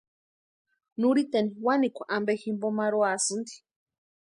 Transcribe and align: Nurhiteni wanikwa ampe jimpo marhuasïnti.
Nurhiteni 1.01 1.51
wanikwa 1.65 2.05
ampe 2.15 2.33
jimpo 2.41 2.67
marhuasïnti. 2.77 3.55